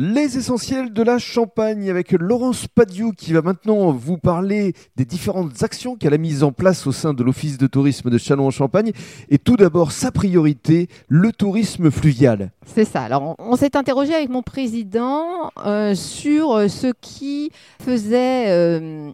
[0.00, 5.64] Les essentiels de la Champagne avec Laurence Padiou qui va maintenant vous parler des différentes
[5.64, 8.92] actions qu'elle a mises en place au sein de l'Office de tourisme de Châlons-en-Champagne.
[9.28, 12.52] Et tout d'abord, sa priorité, le tourisme fluvial.
[12.64, 13.02] C'est ça.
[13.02, 17.50] Alors, on, s'est interrogé avec mon président euh, sur euh, ce qui
[17.82, 19.10] faisait euh,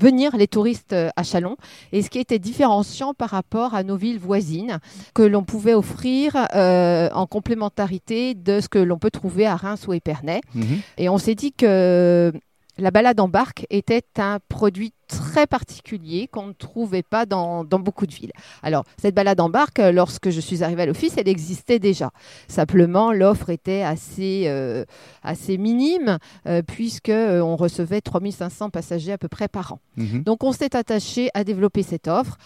[0.00, 1.56] venir les touristes euh, à Chalon
[1.92, 4.78] et ce qui était différenciant par rapport à nos villes voisines
[5.14, 9.86] que l'on pouvait offrir euh, en complémentarité de ce que l'on peut trouver à Reims
[9.86, 10.40] ou Épernay.
[10.54, 10.80] Mhm.
[10.98, 12.32] Et on s'est dit que
[12.78, 18.06] la balade en barque était un produit très particulier qu'on ne trouvait pas dans, beaucoup
[18.06, 18.32] de villes.
[18.62, 22.10] Alors, cette balade en barque, lorsque je suis arrivée à l'office, elle existait déjà.
[22.48, 24.84] Simplement, l'offre était assez, euh,
[25.22, 29.80] assez minime, euh, puisque euh, on recevait 3500 passagers à peu près par an.
[29.96, 30.22] Mhm.
[30.22, 32.38] Donc, on s'est attaché à développer cette offre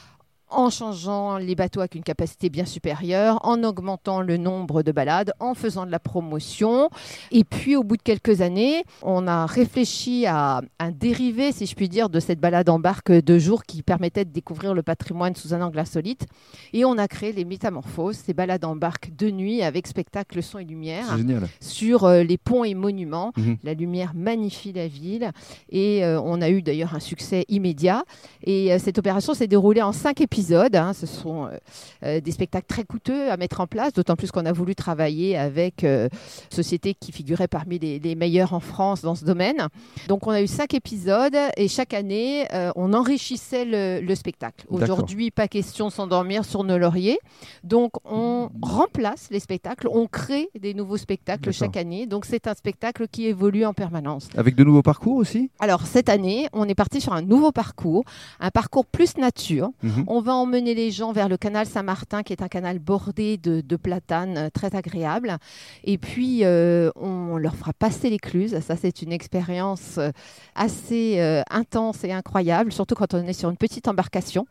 [0.50, 5.32] en changeant les bateaux avec une capacité bien supérieure, en augmentant le nombre de balades,
[5.40, 6.88] en faisant de la promotion.
[7.30, 11.74] Et puis, au bout de quelques années, on a réfléchi à un dérivé, si je
[11.74, 15.34] puis dire, de cette balade en barque de jour qui permettait de découvrir le patrimoine
[15.34, 16.26] sous un angle insolite.
[16.72, 20.58] Et on a créé les métamorphoses, ces balades en barque de nuit avec spectacle son
[20.58, 21.16] et lumière
[21.60, 23.32] sur euh, les ponts et monuments.
[23.36, 23.58] Mhm.
[23.64, 25.30] La lumière magnifie la ville.
[25.70, 28.04] Et euh, on a eu d'ailleurs un succès immédiat.
[28.44, 30.37] Et euh, cette opération s'est déroulée en cinq épisodes
[30.74, 30.92] Hein.
[30.92, 31.58] ce sont euh,
[32.04, 35.36] euh, des spectacles très coûteux à mettre en place, d'autant plus qu'on a voulu travailler
[35.36, 36.08] avec euh,
[36.50, 39.68] une société qui figurait parmi les, les, meilleures en France dans ce domaine.
[40.08, 44.66] Donc on a eu cinq épisodes et chaque année, on enrichissait le, spectacle.
[44.68, 47.18] Aujourd'hui, pas question de s'endormir sur nos lauriers.
[47.62, 52.06] Donc on remplace les spectacles, on crée des nouveaux spectacles chaque année.
[52.06, 54.28] Donc c'est un spectacle qui évolue en permanence.
[54.36, 55.50] Avec de nouveaux parcours aussi?
[55.60, 58.04] Alors cette année, on est parti sur un nouveau parcours,
[58.40, 59.70] un parcours plus nature.
[59.82, 60.04] Mhm.
[60.06, 63.76] On va emmener les gens vers le canal Saint-Martin, qui est un canal bordé de,
[63.76, 65.36] platanes euh, très agréable.
[65.84, 68.58] Et puis, euh, on leur fera passer l'écluse.
[68.60, 70.10] Ça, c'est une expérience euh,
[70.54, 74.46] assez intense et incroyable, surtout quand on est sur une petite embarcation,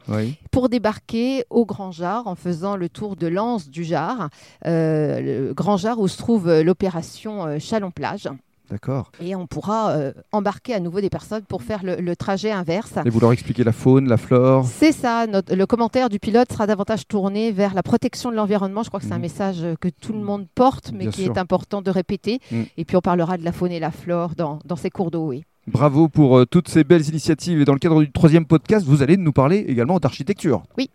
[0.51, 4.29] pour débarquer au Grand Jar en faisant le tour de l'anse du Jar,
[4.63, 8.29] le Grand Jar où se trouve l'opération Chalon-Plage.
[8.69, 9.11] D'accord.
[9.21, 12.93] Et on pourra euh, embarquer à nouveau des personnes pour faire le, trajet inverse.
[13.05, 15.25] Et vous leur expliquez la faune, la flore C'est ça.
[15.25, 18.83] le commentaire du pilote sera davantage tourné vers la protection de l'environnement.
[18.83, 19.21] Je crois que c'est un mhm.
[19.21, 22.39] message que tout le monde porte, mais qui est important de répéter.
[22.51, 22.65] Mhm.
[22.77, 25.27] Et puis on parlera de la faune et la flore dans, dans ces cours d'eau.
[25.27, 25.43] Oui.
[25.67, 27.59] Bravo pour euh, toutes ces belles initiatives.
[27.59, 30.63] Et dans le cadre du troisième podcast, vous allez nous parler également d'architecture.
[30.77, 30.85] Oui.